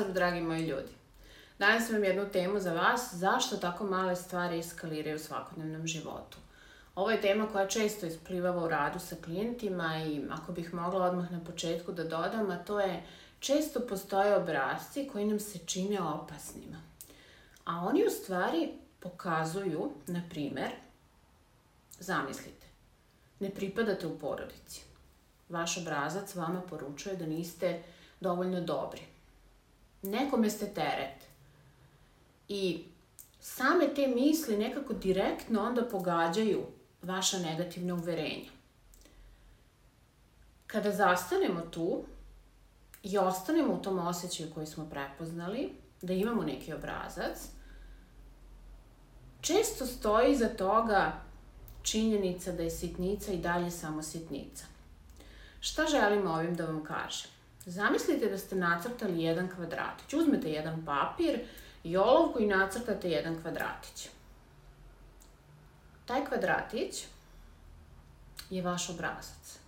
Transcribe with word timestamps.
Pozdrav, 0.00 0.14
dragi 0.14 0.40
moji 0.40 0.66
ljudi. 0.66 0.92
Danas 1.58 1.90
imam 1.90 2.04
jednu 2.04 2.28
temu 2.32 2.60
za 2.60 2.72
vas, 2.72 3.14
zašto 3.14 3.56
tako 3.56 3.84
male 3.84 4.16
stvari 4.16 4.58
eskaliraju 4.58 5.16
u 5.16 5.18
svakodnevnom 5.18 5.86
životu. 5.86 6.38
Ovo 6.94 7.10
je 7.10 7.20
tema 7.20 7.48
koja 7.52 7.68
često 7.68 8.06
isplivava 8.06 8.64
u 8.64 8.68
radu 8.68 8.98
sa 8.98 9.16
klijentima 9.24 9.98
i 10.06 10.22
ako 10.30 10.52
bih 10.52 10.74
mogla 10.74 11.06
odmah 11.06 11.32
na 11.32 11.44
početku 11.44 11.92
da 11.92 12.04
dodam, 12.04 12.50
a 12.50 12.64
to 12.64 12.80
je 12.80 13.02
često 13.40 13.80
postoje 13.80 14.36
obrazci 14.36 15.08
koji 15.12 15.24
nam 15.24 15.40
se 15.40 15.58
čine 15.58 16.00
opasnima. 16.00 16.82
A 17.64 17.86
oni 17.86 18.06
u 18.06 18.10
stvari 18.10 18.72
pokazuju, 19.00 19.90
na 20.06 20.22
primer, 20.30 20.70
zamislite, 21.98 22.66
ne 23.40 23.50
pripadate 23.50 24.06
u 24.06 24.18
porodici. 24.18 24.82
Vaš 25.48 25.76
obrazac 25.76 26.34
vama 26.34 26.60
poručuje 26.60 27.16
da 27.16 27.26
niste 27.26 27.82
dovoljno 28.20 28.60
dobri. 28.60 29.19
Nekome 30.02 30.50
ste 30.50 30.66
teret. 30.66 31.24
I 32.48 32.84
same 33.40 33.94
te 33.94 34.06
misli 34.06 34.58
nekako 34.58 34.92
direktno 34.92 35.62
onda 35.62 35.84
pogađaju 35.88 36.66
vaša 37.02 37.38
negativna 37.38 37.94
uverenja. 37.94 38.50
Kada 40.66 40.90
zastanemo 40.90 41.60
tu 41.60 42.04
i 43.02 43.18
ostanemo 43.18 43.74
u 43.74 43.82
tom 43.82 43.98
osjećaju 43.98 44.50
koji 44.54 44.66
smo 44.66 44.90
prepoznali, 44.90 45.72
da 46.02 46.12
imamo 46.12 46.42
neki 46.42 46.72
obrazac, 46.72 47.48
često 49.40 49.86
stoji 49.86 50.36
za 50.36 50.48
toga 50.48 51.12
činjenica 51.82 52.52
da 52.52 52.62
je 52.62 52.70
sitnica 52.70 53.32
i 53.32 53.38
dalje 53.38 53.70
samo 53.70 54.02
sitnica. 54.02 54.64
Šta 55.60 55.86
želim 55.86 56.26
ovim 56.26 56.54
da 56.54 56.64
vam 56.64 56.84
kažem? 56.84 57.30
Zamislite 57.66 58.28
da 58.28 58.38
ste 58.38 58.56
nacrtali 58.56 59.22
jedan 59.22 59.48
kvadratić. 59.48 60.14
Uzmete 60.14 60.50
jedan 60.50 60.84
papir 60.84 61.40
i 61.84 61.96
olovku 61.96 62.40
i 62.42 62.46
nacrtate 62.46 63.10
jedan 63.10 63.42
kvadratić. 63.42 64.08
Taj 66.06 66.24
kvadratić 66.24 67.06
je 68.50 68.62
vaš 68.62 68.90
obrazac. 68.90 69.58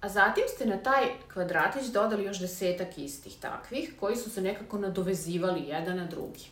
A 0.00 0.08
zatim 0.08 0.44
ste 0.48 0.66
na 0.66 0.76
taj 0.76 1.04
kvadratić 1.32 1.86
dodali 1.86 2.24
još 2.24 2.38
desetak 2.38 2.98
istih 2.98 3.36
takvih, 3.40 3.94
koji 4.00 4.16
su 4.16 4.30
se 4.30 4.42
nekako 4.42 4.78
nadovezivali 4.78 5.60
jedan 5.60 5.96
na 5.96 6.06
drugi. 6.06 6.46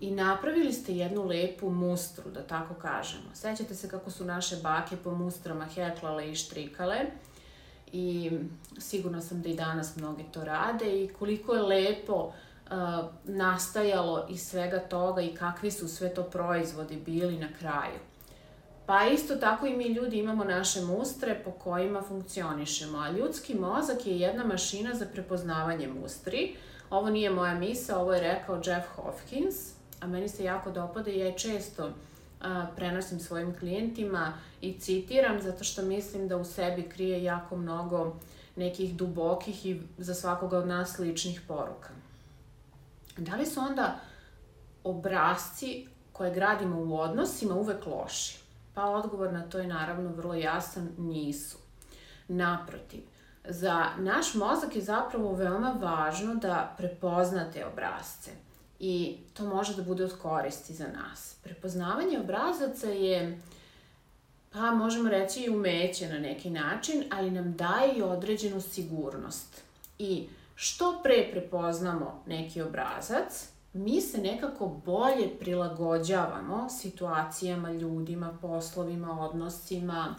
I 0.00 0.10
napravili 0.10 0.72
ste 0.72 0.96
jednu 0.96 1.24
lepu 1.24 1.70
mustru, 1.70 2.30
da 2.30 2.42
tako 2.42 2.74
kažemo. 2.74 3.34
Sećate 3.34 3.74
se 3.74 3.88
kako 3.88 4.10
su 4.10 4.24
naše 4.24 4.56
bake 4.56 4.96
po 4.96 5.10
mustrama 5.10 5.64
heklale 5.64 6.30
i 6.30 6.34
štrikale 6.34 7.00
i 7.92 8.30
sigurno 8.78 9.20
sam 9.20 9.42
da 9.42 9.48
i 9.48 9.54
danas 9.54 9.96
mnogi 9.96 10.24
to 10.32 10.44
rade 10.44 11.04
i 11.04 11.08
koliko 11.08 11.54
je 11.54 11.62
lepo 11.62 12.14
uh, 12.14 12.72
nastajalo 13.24 14.26
iz 14.30 14.42
svega 14.42 14.78
toga 14.78 15.22
i 15.22 15.34
kakvi 15.34 15.70
su 15.70 15.88
sve 15.88 16.14
to 16.14 16.22
proizvodi 16.22 16.96
bili 16.96 17.38
na 17.38 17.48
kraju. 17.58 17.98
Pa 18.86 19.06
isto 19.06 19.36
tako 19.36 19.66
i 19.66 19.76
mi 19.76 19.84
ljudi 19.84 20.18
imamo 20.18 20.44
naše 20.44 20.80
mustre 20.80 21.40
po 21.44 21.50
kojima 21.50 22.02
funkcionišemo, 22.02 22.98
a 22.98 23.10
ljudski 23.10 23.54
mozak 23.54 24.06
je 24.06 24.18
jedna 24.18 24.44
mašina 24.44 24.94
za 24.94 25.06
prepoznavanje 25.12 25.88
mustri. 25.88 26.56
Ovo 26.90 27.10
nije 27.10 27.30
moja 27.30 27.54
misa, 27.54 27.98
ovo 27.98 28.14
je 28.14 28.20
rekao 28.20 28.60
Jeff 28.64 28.88
Hopkins, 28.96 29.54
a 30.00 30.06
meni 30.06 30.28
se 30.28 30.44
jako 30.44 30.70
dopada 30.70 31.10
i 31.10 31.18
ja 31.18 31.32
često 31.32 31.90
a, 32.40 32.66
prenosim 32.76 33.20
svojim 33.20 33.58
klijentima 33.58 34.32
i 34.60 34.78
citiram 34.80 35.42
zato 35.42 35.64
što 35.64 35.82
mislim 35.82 36.28
da 36.28 36.36
u 36.36 36.44
sebi 36.44 36.82
krije 36.82 37.24
jako 37.24 37.56
mnogo 37.56 38.16
nekih 38.56 38.96
dubokih 38.96 39.66
i 39.66 39.80
za 39.98 40.14
svakoga 40.14 40.58
od 40.58 40.66
nas 40.66 40.98
ličnih 40.98 41.40
poruka. 41.48 41.88
Da 43.16 43.36
li 43.36 43.46
su 43.46 43.60
onda 43.60 44.00
obrazci 44.84 45.86
koje 46.12 46.34
gradimo 46.34 46.80
u 46.80 47.00
odnosima 47.00 47.54
uvek 47.54 47.86
loši? 47.86 48.38
Pa 48.74 48.84
odgovor 48.84 49.32
na 49.32 49.42
to 49.42 49.58
je 49.58 49.66
naravno 49.66 50.10
vrlo 50.10 50.34
jasan, 50.34 50.88
nisu. 50.98 51.58
Naprotiv, 52.28 53.02
za 53.44 53.86
naš 53.98 54.34
mozak 54.34 54.76
je 54.76 54.82
zapravo 54.82 55.32
veoma 55.32 55.76
važno 55.80 56.34
da 56.34 56.74
prepoznate 56.78 57.66
obrazce 57.66 58.30
i 58.80 59.16
to 59.34 59.44
može 59.44 59.74
da 59.76 59.82
bude 59.82 60.04
od 60.04 60.18
koristi 60.22 60.74
za 60.74 60.86
nas. 60.88 61.36
Prepoznavanje 61.42 62.18
obrazaca 62.18 62.88
je, 62.88 63.40
pa 64.52 64.70
možemo 64.70 65.08
reći 65.08 65.40
i 65.40 65.50
umeće 65.50 66.08
na 66.08 66.18
neki 66.18 66.50
način, 66.50 67.04
ali 67.10 67.30
nam 67.30 67.56
daje 67.56 67.94
i 67.96 68.02
određenu 68.02 68.60
sigurnost. 68.60 69.62
I 69.98 70.28
što 70.54 71.00
pre 71.02 71.28
prepoznamo 71.32 72.22
neki 72.26 72.62
obrazac, 72.62 73.48
mi 73.72 74.00
se 74.00 74.18
nekako 74.18 74.66
bolje 74.66 75.38
prilagođavamo 75.40 76.68
situacijama, 76.70 77.72
ljudima, 77.72 78.38
poslovima, 78.40 79.20
odnosima. 79.20 80.14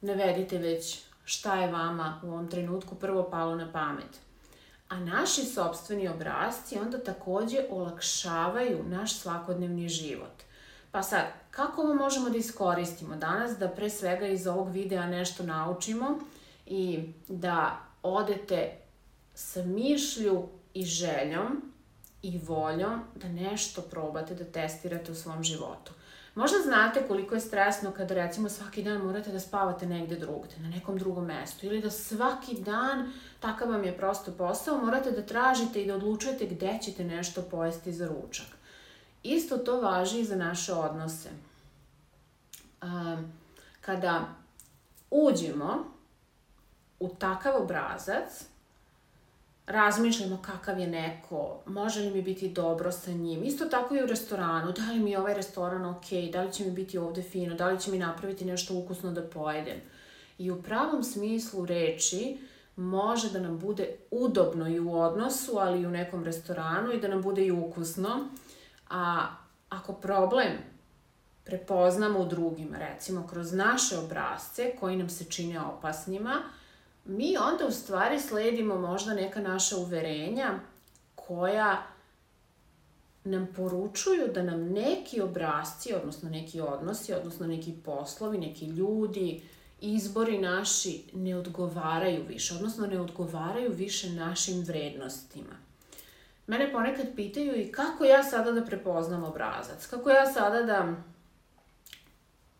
Navedite 0.00 0.58
već 0.58 1.00
šta 1.24 1.54
je 1.54 1.72
vama 1.72 2.20
u 2.24 2.26
ovom 2.26 2.50
trenutku 2.50 2.94
prvo 2.94 3.28
palo 3.30 3.56
na 3.56 3.72
pamet. 3.72 4.25
A 4.88 4.98
naši 5.00 5.44
sobstveni 5.44 6.08
obrazci 6.08 6.78
onda 6.78 6.98
takođe 6.98 7.58
olakšavaju 7.70 8.84
naš 8.88 9.18
svakodnevni 9.18 9.88
život. 9.88 10.42
Pa 10.90 11.02
sad, 11.02 11.24
kako 11.50 11.82
ovo 11.82 11.94
možemo 11.94 12.30
da 12.30 12.38
iskoristimo 12.38 13.16
danas 13.16 13.58
da 13.58 13.68
pre 13.68 13.90
svega 13.90 14.26
iz 14.26 14.46
ovog 14.46 14.70
videa 14.70 15.06
nešto 15.06 15.42
naučimo 15.42 16.18
i 16.66 17.12
da 17.28 17.80
odete 18.02 18.72
sa 19.34 19.62
mišlju 19.62 20.48
i 20.74 20.84
željom 20.84 21.72
i 22.22 22.38
voljom 22.38 23.00
da 23.14 23.28
nešto 23.28 23.82
probate, 23.82 24.34
da 24.34 24.44
testirate 24.44 25.12
u 25.12 25.14
svom 25.14 25.42
životu. 25.42 25.92
Možda 26.36 26.58
znate 26.58 27.06
koliko 27.08 27.34
je 27.34 27.40
stresno 27.40 27.90
kada 27.90 28.14
recimo 28.14 28.48
svaki 28.48 28.82
dan 28.82 29.02
morate 29.02 29.32
da 29.32 29.40
spavate 29.40 29.86
negde 29.86 30.16
drugde, 30.16 30.54
na 30.58 30.68
nekom 30.68 30.98
drugom 30.98 31.24
mestu, 31.24 31.66
ili 31.66 31.80
da 31.80 31.90
svaki 31.90 32.60
dan, 32.60 33.12
takav 33.40 33.70
vam 33.70 33.84
je 33.84 33.96
prosto 33.96 34.32
posao, 34.32 34.84
morate 34.84 35.10
da 35.10 35.22
tražite 35.22 35.82
i 35.82 35.86
da 35.86 35.94
odlučujete 35.94 36.46
gde 36.46 36.78
ćete 36.82 37.04
nešto 37.04 37.42
pojesti 37.42 37.92
za 37.92 38.08
ručak. 38.08 38.46
Isto 39.22 39.58
to 39.58 39.80
važi 39.80 40.20
i 40.20 40.24
za 40.24 40.36
naše 40.36 40.72
odnose. 40.72 41.28
Um, 42.82 43.32
kada 43.80 44.24
uđemo 45.10 45.84
u 47.00 47.08
takav 47.08 47.62
obrazac, 47.62 48.44
razmišljamo 49.66 50.42
kakav 50.42 50.78
je 50.78 50.86
neko, 50.86 51.60
može 51.66 52.00
li 52.00 52.10
mi 52.10 52.22
biti 52.22 52.48
dobro 52.48 52.92
sa 52.92 53.10
njim. 53.10 53.44
Isto 53.44 53.64
tako 53.64 53.96
i 53.96 54.02
u 54.02 54.06
restoranu, 54.06 54.72
da 54.72 54.92
li 54.92 54.98
mi 54.98 55.10
je 55.10 55.18
ovaj 55.18 55.34
restoran 55.34 55.86
ok, 55.86 56.06
da 56.32 56.42
li 56.42 56.52
će 56.52 56.64
mi 56.64 56.70
biti 56.70 56.98
ovde 56.98 57.22
fino, 57.22 57.54
da 57.54 57.68
li 57.68 57.80
će 57.80 57.90
mi 57.90 57.98
napraviti 57.98 58.44
nešto 58.44 58.74
ukusno 58.74 59.12
da 59.12 59.22
pojedem. 59.22 59.80
I 60.38 60.50
u 60.50 60.62
pravom 60.62 61.02
smislu 61.02 61.66
reči 61.66 62.38
može 62.76 63.30
da 63.30 63.38
nam 63.38 63.58
bude 63.58 63.88
udobno 64.10 64.68
i 64.68 64.80
u 64.80 64.98
odnosu, 64.98 65.58
ali 65.58 65.80
i 65.80 65.86
u 65.86 65.90
nekom 65.90 66.24
restoranu 66.24 66.92
i 66.92 67.00
da 67.00 67.08
nam 67.08 67.22
bude 67.22 67.46
i 67.46 67.50
ukusno. 67.50 68.28
A 68.90 69.26
ako 69.68 69.92
problem 69.92 70.52
prepoznamo 71.44 72.18
u 72.18 72.26
drugima, 72.26 72.78
recimo 72.78 73.26
kroz 73.26 73.52
naše 73.52 73.98
obrazce 73.98 74.72
koji 74.80 74.96
nam 74.96 75.08
se 75.08 75.24
čine 75.24 75.60
opasnima, 75.60 76.42
mi 77.06 77.36
onda 77.36 77.66
u 77.66 77.70
stvari 77.70 78.20
sledimo 78.20 78.78
možda 78.78 79.14
neka 79.14 79.40
naša 79.40 79.76
uverenja 79.76 80.58
koja 81.14 81.86
nam 83.24 83.48
poručuju 83.56 84.28
da 84.34 84.42
nam 84.42 84.60
neki 84.60 85.20
obrazci, 85.20 85.94
odnosno 85.94 86.30
neki 86.30 86.60
odnosi, 86.60 87.14
odnosno 87.14 87.46
neki 87.46 87.74
poslovi, 87.84 88.38
neki 88.38 88.66
ljudi, 88.66 89.42
izbori 89.80 90.38
naši 90.38 91.02
ne 91.12 91.36
odgovaraju 91.36 92.24
više, 92.28 92.54
odnosno 92.54 92.86
ne 92.86 93.00
odgovaraju 93.00 93.72
više 93.72 94.10
našim 94.10 94.60
vrednostima. 94.62 95.66
Mene 96.46 96.72
ponekad 96.72 97.06
pitaju 97.16 97.60
i 97.60 97.72
kako 97.72 98.04
ja 98.04 98.22
sada 98.22 98.52
da 98.52 98.64
prepoznam 98.64 99.24
obrazac, 99.24 99.86
kako 99.86 100.10
ja 100.10 100.26
sada 100.32 100.62
da 100.62 100.94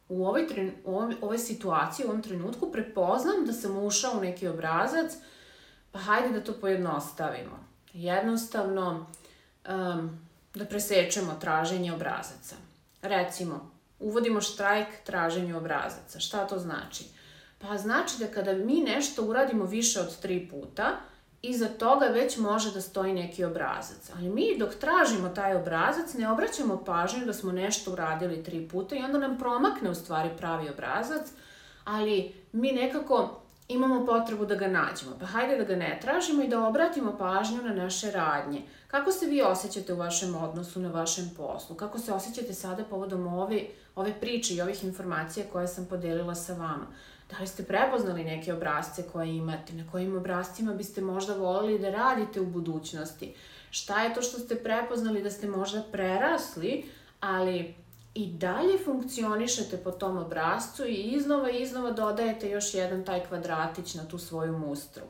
u 0.08 0.26
ovoj, 0.26 0.46
tren, 0.48 0.72
u 0.84 0.96
ovoj, 1.20 1.38
situaciji, 1.38 2.06
u 2.06 2.08
ovom 2.08 2.22
trenutku, 2.22 2.72
prepoznam 2.72 3.46
da 3.46 3.52
sam 3.52 3.84
ušao 3.84 4.18
u 4.18 4.20
neki 4.20 4.48
obrazac, 4.48 5.12
pa 5.92 5.98
hajde 5.98 6.28
da 6.28 6.44
to 6.44 6.52
pojednostavimo. 6.52 7.64
Jednostavno, 7.92 9.06
um, 9.68 10.26
da 10.54 10.64
presečemo 10.64 11.36
traženje 11.40 11.92
obrazaca. 11.92 12.56
Recimo, 13.02 13.70
uvodimo 13.98 14.40
štrajk 14.40 14.88
traženju 15.04 15.56
obrazaca. 15.56 16.20
Šta 16.20 16.46
to 16.46 16.58
znači? 16.58 17.04
Pa 17.58 17.76
znači 17.76 18.18
da 18.18 18.26
kada 18.26 18.52
mi 18.52 18.80
nešto 18.80 19.24
uradimo 19.24 19.64
više 19.64 20.00
od 20.00 20.20
tri 20.20 20.48
puta, 20.50 21.00
iza 21.42 21.68
toga 21.68 22.06
već 22.06 22.36
može 22.36 22.72
da 22.72 22.80
stoji 22.80 23.12
neki 23.12 23.44
obrazac. 23.44 24.10
Ali 24.16 24.28
mi 24.28 24.58
dok 24.58 24.74
tražimo 24.74 25.28
taj 25.28 25.54
obrazac 25.54 26.14
ne 26.14 26.30
obraćamo 26.30 26.84
pažnju 26.84 27.26
da 27.26 27.32
smo 27.32 27.52
nešto 27.52 27.92
uradili 27.92 28.44
tri 28.44 28.68
puta 28.68 28.96
i 28.96 29.02
onda 29.02 29.18
nam 29.18 29.38
promakne 29.38 29.90
u 29.90 29.94
stvari 29.94 30.30
pravi 30.38 30.68
obrazac, 30.68 31.26
ali 31.84 32.34
mi 32.52 32.72
nekako 32.72 33.40
imamo 33.68 34.06
potrebu 34.06 34.46
da 34.46 34.54
ga 34.54 34.68
nađemo. 34.68 35.16
Pa 35.20 35.26
hajde 35.26 35.56
da 35.56 35.64
ga 35.64 35.76
ne 35.76 35.98
tražimo 36.02 36.42
i 36.42 36.48
da 36.48 36.66
obratimo 36.66 37.16
pažnju 37.18 37.62
na 37.62 37.74
naše 37.74 38.10
radnje. 38.10 38.62
Kako 38.86 39.12
se 39.12 39.26
vi 39.26 39.42
osjećate 39.42 39.92
u 39.92 39.96
vašem 39.96 40.34
odnosu, 40.34 40.80
na 40.80 40.88
vašem 40.90 41.30
poslu? 41.36 41.76
Kako 41.76 41.98
se 41.98 42.12
osjećate 42.12 42.54
sada 42.54 42.84
povodom 42.84 43.26
ove, 43.26 43.62
ove 43.96 44.20
priče 44.20 44.54
i 44.54 44.60
ovih 44.60 44.84
informacija 44.84 45.46
koje 45.52 45.68
sam 45.68 45.86
podelila 45.86 46.34
sa 46.34 46.52
vama? 46.52 46.86
Da 47.30 47.38
li 47.40 47.46
ste 47.46 47.64
prepoznali 47.64 48.24
neke 48.24 48.54
obrazce 48.54 49.02
koje 49.12 49.36
imate? 49.36 49.72
Na 49.72 49.90
kojim 49.90 50.16
obrazcima 50.16 50.74
biste 50.74 51.00
možda 51.00 51.34
volili 51.34 51.78
da 51.78 51.90
radite 51.90 52.40
u 52.40 52.46
budućnosti? 52.46 53.34
Šta 53.70 54.02
je 54.02 54.14
to 54.14 54.22
što 54.22 54.38
ste 54.38 54.56
prepoznali 54.56 55.22
da 55.22 55.30
ste 55.30 55.48
možda 55.48 55.82
prerasli, 55.92 56.84
ali 57.20 57.74
i 58.14 58.26
dalje 58.26 58.78
funkcionišete 58.84 59.76
po 59.76 59.90
tom 59.90 60.18
obrazcu 60.18 60.86
i 60.86 60.94
iznova 60.94 61.50
i 61.50 61.62
iznova 61.62 61.90
dodajete 61.90 62.50
još 62.50 62.74
jedan 62.74 63.04
taj 63.04 63.24
kvadratić 63.26 63.94
na 63.94 64.08
tu 64.08 64.18
svoju 64.18 64.58
mustru. 64.58 65.02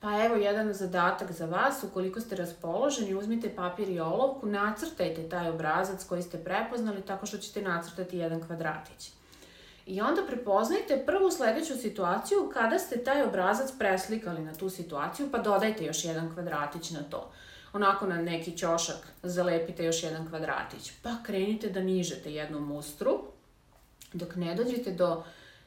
Pa 0.00 0.24
evo 0.24 0.34
jedan 0.34 0.72
zadatak 0.72 1.32
za 1.32 1.46
vas, 1.46 1.84
ukoliko 1.84 2.20
ste 2.20 2.36
raspoloženi, 2.36 3.14
uzmite 3.14 3.54
papir 3.56 3.88
i 3.88 4.00
olovku, 4.00 4.46
nacrtajte 4.46 5.28
taj 5.28 5.48
obrazac 5.48 6.04
koji 6.04 6.22
ste 6.22 6.44
prepoznali 6.44 7.02
tako 7.02 7.26
što 7.26 7.38
ćete 7.38 7.62
nacrtati 7.62 8.18
jedan 8.18 8.46
kvadratić. 8.46 9.10
I 9.86 10.00
onda 10.00 10.22
prepoznajte 10.26 11.02
prvu 11.06 11.30
sledeću 11.30 11.76
situaciju 11.76 12.50
kada 12.54 12.78
ste 12.78 13.04
taj 13.04 13.22
obrazac 13.22 13.72
preslikali 13.78 14.40
na 14.40 14.54
tu 14.54 14.70
situaciju, 14.70 15.28
pa 15.32 15.38
dodajte 15.38 15.84
još 15.84 16.04
jedan 16.04 16.34
kvadratić 16.34 16.90
na 16.90 17.02
to 17.02 17.30
onako 17.74 18.06
na 18.06 18.22
neki 18.22 18.56
ćošak 18.56 18.96
zalepite 19.22 19.84
još 19.84 20.02
jedan 20.02 20.28
kvadratić. 20.28 20.92
Pa 21.02 21.10
krenite 21.22 21.68
da 21.68 21.80
nižete 21.80 22.32
jednu 22.32 22.60
mustru 22.60 23.22
dok 24.12 24.36
ne 24.36 24.54
dođete 24.54 24.92
do 24.92 25.24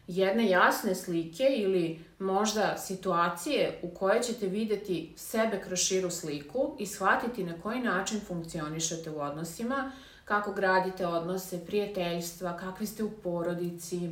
jedne 0.07 0.49
jasne 0.49 0.95
slike 0.95 1.43
ili 1.43 1.99
možda 2.19 2.77
situacije 2.77 3.79
u 3.81 3.89
kojoj 3.89 4.21
ćete 4.21 4.47
videti 4.47 5.13
sebe 5.15 5.61
kroz 5.65 5.79
širu 5.79 6.09
sliku 6.09 6.75
i 6.79 6.85
shvatiti 6.85 7.43
na 7.43 7.61
koji 7.61 7.79
način 7.79 8.21
funkcionišete 8.27 9.09
u 9.09 9.19
odnosima, 9.19 9.91
kako 10.27 10.51
gradite 10.53 11.07
odnose, 11.07 11.65
prijateljstva, 11.65 12.57
kakvi 12.57 12.85
ste 12.85 13.03
u 13.03 13.09
porodici, 13.09 14.09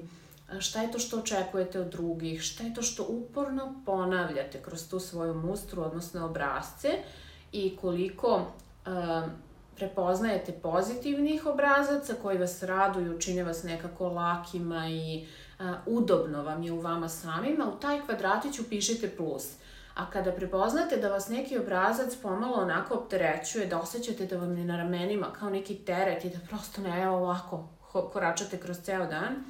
šta 0.60 0.82
je 0.82 0.92
to 0.92 1.00
što 1.00 1.20
očekujete 1.20 1.80
od 1.80 1.88
drugih, 1.88 2.42
šta 2.42 2.64
je 2.64 2.74
to 2.74 2.82
što 2.82 3.06
uporno 3.10 3.82
ponavljate 3.86 4.62
kroz 4.62 4.90
tu 4.90 5.00
svoju 5.00 5.34
mustru, 5.34 5.82
odnosno 5.82 6.26
obrazce 6.26 6.90
i 7.52 7.78
koliko 7.82 8.36
uh, 8.36 9.30
prepoznajete 9.76 10.52
pozitivnih 10.52 11.46
obrazaca 11.46 12.14
koji 12.22 12.38
vas 12.38 12.64
raduju, 12.64 13.20
čine 13.20 13.44
vas 13.44 13.64
nekako 13.64 14.10
lakima 14.10 14.90
i 14.90 15.28
uh, 15.60 15.66
udobno 15.86 16.44
vam 16.44 16.64
je 16.64 16.72
u 16.72 16.80
vama 16.80 17.10
samima, 17.10 17.66
u 17.70 17.80
taj 17.80 18.02
kvadratić 18.02 18.60
upišite 18.60 19.10
plus. 19.18 19.52
A 19.96 20.10
kada 20.12 20.32
prepoznate 20.32 20.98
da 20.98 21.10
vas 21.10 21.30
neki 21.30 21.58
obrazac 21.58 22.16
pomalo 22.22 22.58
onako 22.58 22.94
opterećuje, 22.94 23.66
da 23.66 23.80
osjećate 23.80 24.26
da 24.26 24.38
vam 24.38 24.58
je 24.58 24.66
na 24.66 24.78
ramenima 24.78 25.34
kao 25.40 25.50
neki 25.50 25.76
teret 25.76 26.26
i 26.26 26.30
da 26.30 26.40
prosto 26.48 26.82
ne 26.82 27.10
ovako 27.10 27.68
koračate 28.14 28.58
kroz 28.58 28.78
ceo 28.84 29.06
dan, 29.06 29.44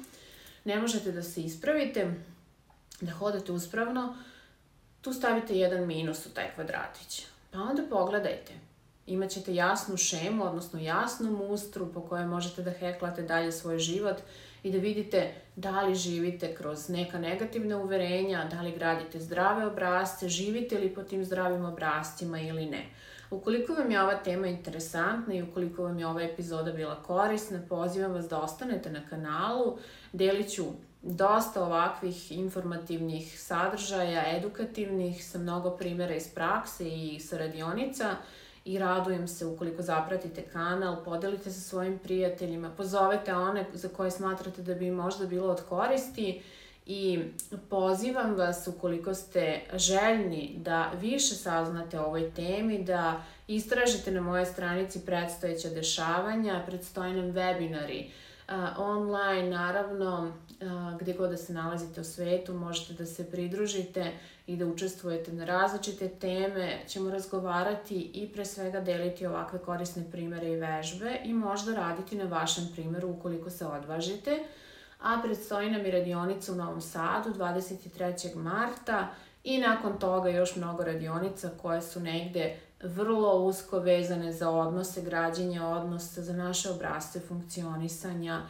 ne 0.64 0.80
možete 0.80 1.12
da 1.12 1.22
se 1.22 1.42
ispravite, 1.42 2.14
da 3.00 3.12
hodate 3.12 3.52
uspravno, 3.52 4.16
tu 5.00 5.12
stavite 5.12 5.54
jedan 5.54 5.86
minus 5.86 6.26
u 6.26 6.30
taj 6.30 6.54
kvadratić. 6.54 7.26
Pa 7.50 7.58
onda 7.58 7.82
pogledajte. 7.90 8.52
Imaćete 9.06 9.54
jasnu 9.54 9.96
šemu, 9.96 10.44
odnosno 10.44 10.80
jasnu 10.80 11.30
mustru 11.30 11.92
po 11.92 12.00
kojoj 12.00 12.26
možete 12.26 12.62
da 12.62 12.70
heklate 12.70 13.22
dalje 13.22 13.52
svoj 13.52 13.78
život 13.78 14.16
i 14.62 14.72
da 14.72 14.78
vidite 14.78 15.34
da 15.56 15.82
li 15.82 15.94
živite 15.94 16.54
kroz 16.54 16.88
neka 16.88 17.18
negativna 17.18 17.78
uverenja, 17.78 18.44
da 18.50 18.62
li 18.62 18.72
gradite 18.72 19.20
zdrave 19.20 19.66
obrazce, 19.66 20.28
živite 20.28 20.78
li 20.78 20.94
po 20.94 21.02
tim 21.02 21.24
zdravim 21.24 21.64
obrazcima 21.64 22.40
ili 22.40 22.66
ne. 22.66 22.86
Ukoliko 23.30 23.72
vam 23.72 23.90
je 23.90 24.02
ova 24.02 24.14
tema 24.14 24.46
interesantna 24.46 25.34
i 25.34 25.42
ukoliko 25.42 25.82
vam 25.82 25.98
je 25.98 26.06
ova 26.06 26.22
epizoda 26.22 26.72
bila 26.72 27.02
korisna, 27.02 27.60
pozivam 27.68 28.12
vas 28.12 28.28
da 28.28 28.40
ostanete 28.40 28.90
na 28.90 29.00
kanalu, 29.10 29.78
delit 30.12 30.54
ću 30.54 30.64
dosta 31.02 31.64
ovakvih 31.64 32.32
informativnih 32.32 33.40
sadržaja, 33.40 34.36
edukativnih, 34.36 35.24
sa 35.24 35.38
mnogo 35.38 35.70
primjera 35.70 36.14
iz 36.14 36.28
prakse 36.34 36.88
i 36.88 37.20
sa 37.20 37.38
radionica 37.38 38.16
i 38.66 38.78
radujem 38.78 39.28
se 39.28 39.46
ukoliko 39.46 39.82
zapratite 39.82 40.42
kanal, 40.42 41.04
podelite 41.04 41.50
sa 41.50 41.60
svojim 41.60 41.98
prijateljima, 41.98 42.70
pozovete 42.76 43.34
one 43.34 43.64
za 43.72 43.88
koje 43.88 44.10
smatrate 44.10 44.62
da 44.62 44.74
bi 44.74 44.90
možda 44.90 45.26
bilo 45.26 45.52
od 45.52 45.62
koristi 45.68 46.42
i 46.86 47.20
pozivam 47.70 48.34
vas 48.34 48.68
ukoliko 48.68 49.14
ste 49.14 49.60
željni 49.74 50.54
da 50.56 50.90
više 51.00 51.34
saznate 51.34 52.00
o 52.00 52.04
ovoj 52.04 52.30
temi, 52.30 52.84
da 52.84 53.24
istražite 53.48 54.10
na 54.10 54.20
moje 54.20 54.46
stranici 54.46 55.00
predstojeća 55.06 55.68
dešavanja, 55.68 56.62
predstoje 56.66 57.12
nam 57.12 57.32
webinari, 57.32 58.04
online, 58.78 59.50
naravno, 59.50 60.32
gde 61.00 61.12
god 61.12 61.30
da 61.30 61.36
se 61.36 61.52
nalazite 61.52 62.00
u 62.00 62.04
svetu, 62.04 62.54
možete 62.54 62.92
da 62.92 63.06
se 63.06 63.30
pridružite 63.30 64.12
i 64.46 64.56
da 64.56 64.66
učestvujete 64.66 65.32
na 65.32 65.44
različite 65.44 66.08
teme. 66.08 66.78
Ćemo 66.88 67.10
razgovarati 67.10 68.10
i 68.14 68.28
pre 68.32 68.44
svega 68.44 68.80
deliti 68.80 69.26
ovakve 69.26 69.58
korisne 69.58 70.10
primere 70.10 70.48
i 70.48 70.56
vežbe 70.56 71.20
i 71.24 71.32
možda 71.32 71.74
raditi 71.74 72.16
na 72.16 72.24
vašem 72.24 72.68
primeru 72.72 73.08
ukoliko 73.08 73.50
se 73.50 73.66
odvažite. 73.66 74.38
A 75.00 75.20
predstoji 75.22 75.70
nam 75.70 75.86
i 75.86 75.90
radionica 75.90 76.52
u 76.52 76.54
Novom 76.54 76.80
Sadu 76.80 77.30
23. 77.34 78.36
marta 78.36 79.08
i 79.44 79.58
nakon 79.58 79.98
toga 79.98 80.28
još 80.28 80.56
mnogo 80.56 80.84
radionica 80.84 81.50
koje 81.62 81.82
su 81.82 82.00
negde 82.00 82.56
vrlo 82.82 83.44
usko 83.44 83.78
vezane 83.78 84.32
za 84.32 84.50
odnose, 84.50 85.02
građenje 85.02 85.60
odnosa, 85.62 86.22
za 86.22 86.32
naše 86.32 86.70
obrazce 86.70 87.20
funkcionisanja 87.20 88.42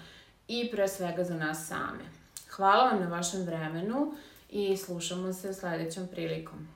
i 0.48 0.70
pre 0.70 0.88
svega 0.88 1.24
za 1.24 1.34
nas 1.34 1.66
same. 1.66 2.04
Hvala 2.50 2.90
vam 2.90 3.00
na 3.00 3.08
vašem 3.08 3.42
vremenu 3.42 4.14
i 4.50 4.76
slušamo 4.76 5.32
se 5.32 5.54
sledećom 5.54 6.06
prilikom. 6.06 6.75